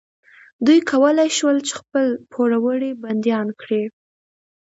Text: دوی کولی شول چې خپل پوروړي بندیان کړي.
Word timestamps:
دوی 0.65 0.79
کولی 0.91 1.29
شول 1.37 1.57
چې 1.67 1.73
خپل 1.81 2.05
پوروړي 2.31 2.91
بندیان 3.03 3.47
کړي. 3.61 3.83